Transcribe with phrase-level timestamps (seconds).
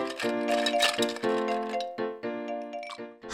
[0.00, 1.59] Música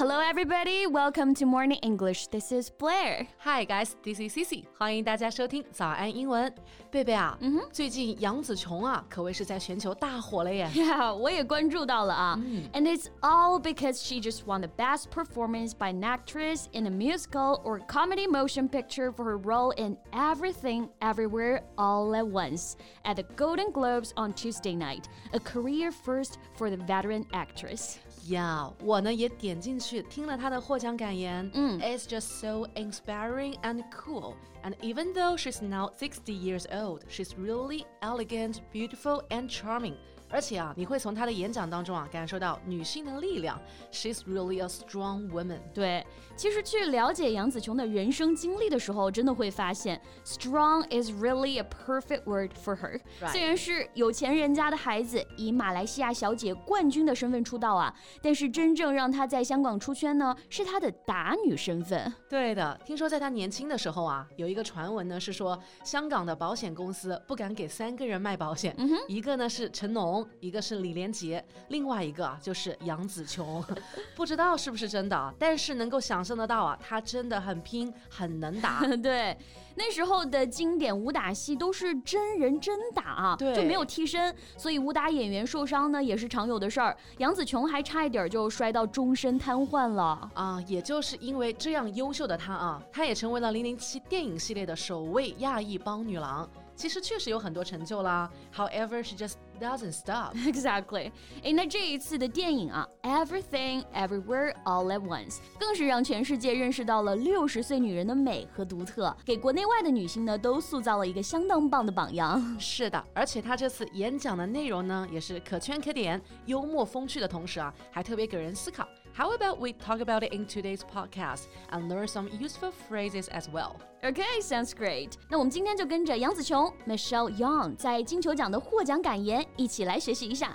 [0.05, 0.87] Hello, everybody.
[0.87, 2.27] Welcome to Morning English.
[2.27, 3.27] This is Blair.
[3.39, 3.95] Hi, guys.
[4.03, 4.65] This is Cici.
[4.77, 6.53] 欢迎大家收听早安英文。
[6.89, 10.69] 贝贝啊，嗯哼，最近杨紫琼啊，可谓是在全球大火了耶。
[10.73, 12.39] Yeah，我也关注到了啊。
[12.73, 16.89] And it's all because she just won the Best Performance by an Actress in a
[16.89, 23.17] Musical or Comedy Motion Picture for her role in Everything Everywhere All at Once at
[23.17, 27.99] the Golden Globes on Tuesday night, a career first for the veteran actress.
[28.27, 31.49] 呀，我呢也点进去听了她的获奖感言。
[31.53, 34.35] 嗯，It's just so inspiring and cool.
[34.63, 39.95] And even though she's now sixty years old, she's really elegant, beautiful, and charming.
[40.28, 43.60] 而且啊，你会从她的演讲当中啊感受到女性的力量。
[43.92, 45.60] She's really a strong woman。
[45.72, 46.04] 对，
[46.36, 53.00] 其实去了解杨紫琼的人生经历的时候，真的会发现，strong is really a perfect word for her。
[53.28, 62.12] 虽然是有钱人家的孩子，以马来西亚小姐冠军的身份出道啊，但是真正让她在香港出圈呢，是她的打女身份。
[62.28, 70.15] 对的，听说在她年轻的时候啊，有一个传闻呢是说，香港的保险公司不敢给三个人卖保险，一个呢是成龙。
[70.40, 73.64] 一个是李连杰，另外一个啊就是杨紫琼，
[74.14, 78.80] 不知道是不是真的，但是能够想象得到啊，她真的很拼，很能打。
[79.02, 79.36] 对，
[79.74, 86.96] 那时候的经典武打戏都是真人真打啊，对，就没有替身，所以武打演员受伤呢也是常有的事儿。
[87.18, 90.62] 杨紫琼还差一点就摔到终身瘫痪了啊！
[90.66, 96.48] 也就是因为这样优秀的她啊，她也成为了《零零七》电影系列的首位亚裔帮女郎。
[96.76, 98.30] 其实确实有很多成就啦。
[98.54, 100.34] However, she just doesn't stop.
[100.46, 101.10] Exactly.
[101.42, 112.40] 哎，那这一次的电影啊，Everything Everywhere All at Once，更是让全世界认识到了六十岁女人的美和独特，给国内外的女性呢都塑造了一个相当棒的榜样。
[112.60, 118.86] 是的，而且她这次演讲的内容呢，也是可圈可点，幽默风趣的同时啊，还特别给人思考。
[119.16, 123.80] How about we talk about it in today's podcast and learn some useful phrases as well?
[124.04, 125.12] Okay, sounds great.
[125.30, 130.54] 那我们今天就跟着杨紫琼 Michelle Yeoh 在金球奖的获奖感言一起来学习一下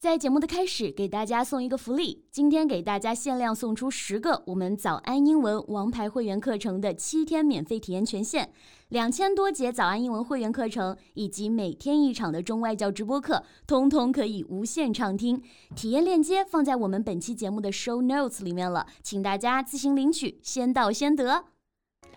[0.00, 2.24] 在节目的开始，给大家送一个福利。
[2.30, 8.48] 今天给大家限量送出十个我们早安英文王牌会员课程的七天免费体验权限，
[8.90, 15.42] 两千多节早安英文会员课程以及每天一场的中外教直播课，通通可以无限畅听。
[15.74, 21.46] 体验链接放在我们本期节目的 show notes 里面了，请大家自行领取，先到先得。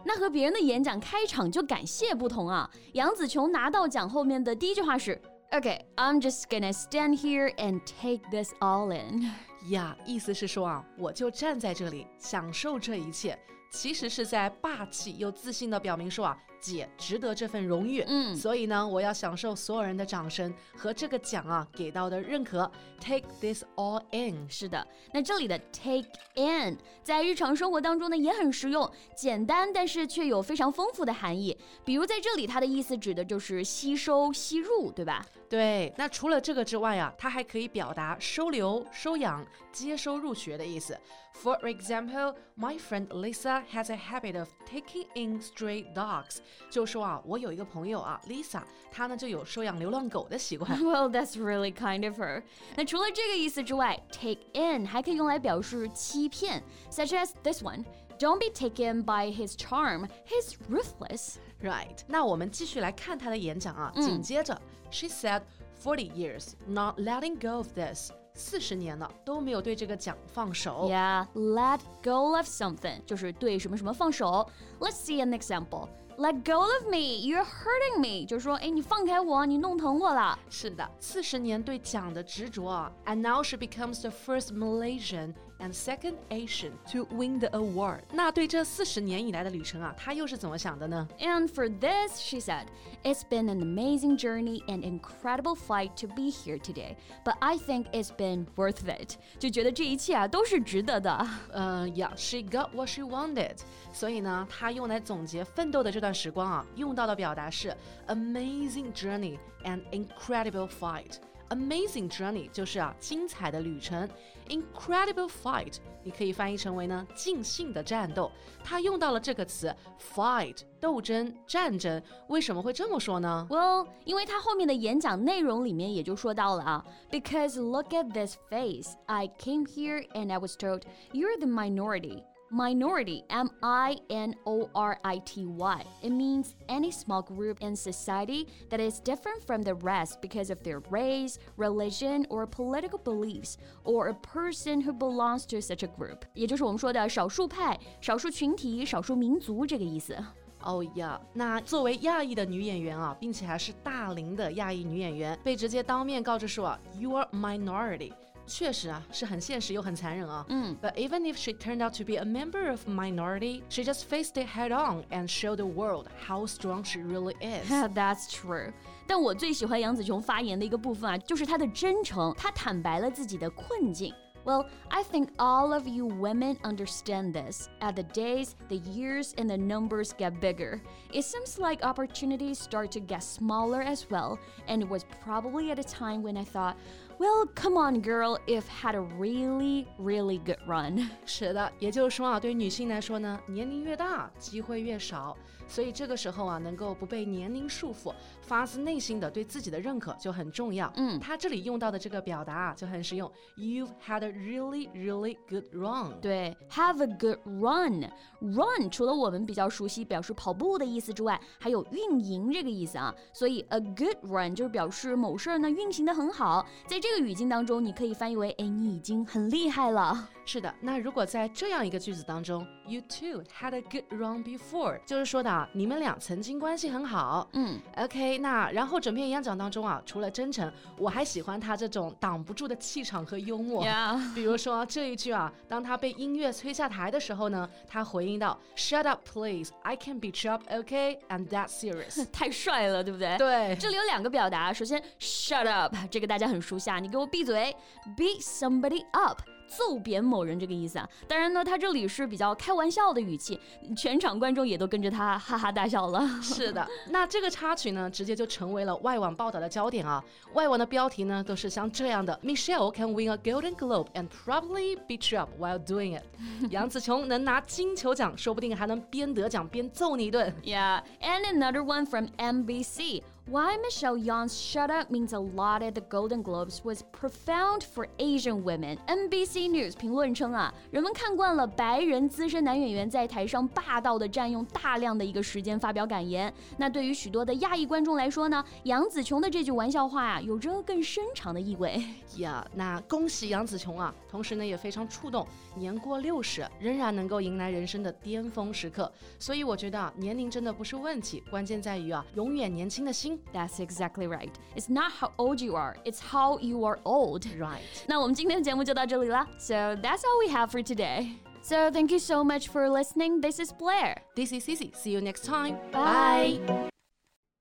[0.05, 5.19] 那和别人的演讲开场就感谢不同啊，杨紫琼拿到奖后面的第一句话是。
[5.52, 9.30] Okay, I'm just gonna stand here and take this all in.
[9.70, 13.38] 呀，意思是说啊，我就站在这里享受这一切。
[13.71, 22.69] 其实是在霸气又自信的表明说啊，姐值得这份荣誉，嗯，所以呢，我要享受所有人的掌声和这个奖啊给到的认可。
[22.99, 26.05] Take this all in，是的，那这里的 take
[26.35, 31.57] in 在日常生活当中呢也很实用，简单但是却有非常丰富的含义。
[31.85, 35.25] 比如在这里，它的意思指的就是吸收、吸入，对吧？
[35.49, 35.91] 对。
[35.97, 40.95] 那除了这个之外啊，它还可以表达收留、收养、接收入学的意思。
[41.41, 43.60] For example, my friend Lisa.
[43.60, 46.38] has a habit of taking in stray dogs，
[46.70, 50.78] 就说啊，我有一个朋友啊，Lisa，她呢就有收养流浪狗的习惯。
[50.80, 52.42] Well, that's really kind of her.
[52.76, 57.84] 那除了这个意思之外，take in 还可以用来表示欺骗，such as this one.
[58.18, 60.08] Don't be taken by his charm.
[60.26, 61.34] He's ruthless.
[61.62, 61.98] Right.
[62.06, 63.92] 那我们继续来看她的演讲啊。
[63.96, 64.58] 紧接着，
[64.90, 65.42] She said,
[65.82, 70.88] "Forty years, not letting go of this." 四十年了都没有对这个奖放手。
[70.90, 74.48] Yeah, let go of something 就是对什么什么放手。
[74.78, 75.88] Let's see an example.
[76.18, 80.38] Let go of me, you're hurting me，就是说，哎，你放开我，你弄疼我了。
[80.48, 88.00] 是的，四十年对奖的执着啊，and now she becomes the first Malaysian and second Asian to win the award。
[88.12, 91.08] 那对这四十年以来的旅程啊，她又是怎么想的呢？
[91.18, 92.66] And for this, she said,
[93.02, 97.86] "It's been an amazing journey and incredible fight to be here today, but I think
[97.92, 101.26] it's been worth it." 就觉得这一切啊都是值得的。
[101.52, 103.56] 嗯、uh,，Yeah，she got what she wanted。
[103.94, 107.74] 所以呢，她用来总结奋斗的这段时光啊，用到的表达是
[108.08, 111.14] amazing journey and incredible fight。
[111.50, 114.08] Amazing journey 就是啊精彩的旅程，
[114.48, 118.32] incredible fight 你可以翻译成为呢尽兴的战斗。
[118.64, 119.72] 他用到了这个词
[120.12, 123.46] fight 斗争战争，为什么会这么说呢？
[123.48, 130.82] Well，因为他后面的演讲内容里面也就说到了啊，Because look at this face, I came here and I was told
[131.12, 132.24] you're the minority.
[132.50, 135.82] Minority, M I N O R I T Y.
[136.00, 140.62] It means any small group in society that is different from the rest because of
[140.62, 146.20] their race, religion, or political beliefs, or a person who belongs to such a group.
[146.34, 150.16] 也就是我们说的少数派、少数群体、少数民族这个意思。
[150.62, 158.12] 哦呀，那作为亚裔的女演员啊，并且还是大龄的亚裔女演员，被直接当面告知说，You are minority。
[158.50, 160.46] 确实啊，是很现实又很残忍啊。
[160.48, 164.46] 嗯，But even if she turned out to be a member of minority, she just faced it
[164.46, 167.68] head on and showed the world how strong she really is.
[167.70, 168.72] That's true.
[169.08, 174.14] 但我最喜欢杨紫琼发言的一个部分啊，就是她的真诚，她坦白了自己的困境。
[174.44, 177.68] Well, I think all of you women understand this.
[177.80, 180.80] As the days, the years, and the numbers get bigger,
[181.12, 184.38] it seems like opportunities start to get smaller as well.
[184.68, 186.76] And it was probably at a time when I thought,
[187.20, 191.08] well, come on, girl, if had a really, really good run.
[191.24, 195.36] 是的，也就是说啊，对于女性来说呢，年龄越大，机会越少，
[195.66, 200.92] 所以这个时候啊，能够不被年龄束缚，发自内心的对自己的认可就很重要。
[200.96, 203.30] 嗯，他这里用到的这个表达啊，就很实用。
[203.56, 206.20] You've had a really, really good run。
[206.20, 213.14] 对，have a good run。run 除了我们比较熟悉表示跑步的意思之外，还有运营这个意思啊。
[213.32, 216.66] 所以 a good run 就是表示某事儿呢运行的很好。
[216.86, 220.29] 在这 这个语境当中，你可以翻译为：哎，你已经很厉害了。
[220.45, 227.47] 是的，那如果在这样一个句子当中，You two had a good run before，就是说的啊，你们俩曾经关系很好。
[227.53, 233.85] 嗯，OK，那然后整篇演讲当中啊，除了真诚，我还喜欢他这种挡不住的气场和幽默。
[233.85, 239.71] Yeah，比如说这一句啊，当他被音乐催下台的时候呢，他回应到：“Shut up, please.
[239.83, 241.19] I can be up, OK?
[241.29, 242.25] And that's serious。
[242.33, 243.37] 太帅了，对不对？
[243.37, 247.73] 对，这里有两个表达，首先 shut up，这个大家很熟悉啊，你给我闭嘴
[248.17, 249.39] ，beat somebody up。
[249.77, 251.07] 揍扁某人这个意思啊。
[251.27, 253.59] 当然呢，他这里是比较开玩笑的语气，
[253.95, 256.27] 全场观众也都跟着他哈哈大笑了。
[256.41, 260.23] 是的，那这个插曲呢，直接就成为了外网报道的焦点啊。
[260.53, 266.23] 外网的标题呢，都是像这样的：Michelle can win a Golden Globe and probably beat you up while doing it。
[266.69, 270.53] 杨紫琼能拿金球奖，说不定还能边得奖边揍你一顿。
[270.63, 273.23] Yeah, and another one from NBC.
[273.47, 278.07] Why Michelle Yeoh's Shut Up means a lot at the Golden Globes was profound for
[278.17, 278.97] Asian women.
[279.07, 286.53] NBC News 评论称啊，人们看惯了白人资深男演员在台上霸道的占用大量的一个时间发表感言。
[286.77, 292.01] 那对于许多的亚裔观众来说呢，杨紫琼的这句玩笑话呀、啊，有着更深长的意味。
[292.37, 294.13] 呀，那恭喜杨紫琼啊！
[294.29, 299.11] 同时呢，也非常触动，年过六十仍然能够迎来人生的巅峰时刻。
[299.39, 303.30] 所以我觉得啊，年龄真的不是问题，关键在于啊，永远年轻的心。
[303.52, 304.50] That's exactly right.
[304.74, 307.44] It's not how old you are, it's how you are old.
[307.58, 307.80] Right.
[308.06, 309.46] 那我们今天的节目就到这里了。
[309.58, 311.34] So that's all we have for today.
[311.62, 313.40] So thank you so much for listening.
[313.40, 314.18] This is Blair.
[314.34, 314.94] This is Cici.
[314.94, 315.76] See you next time.
[315.90, 316.60] Bye.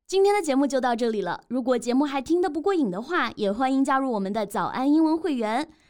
[0.08, 1.42] 今天的节目就到这里了。
[1.48, 5.68] 如果节目还听得不过瘾的话，也欢迎加入我们的早安英文会员。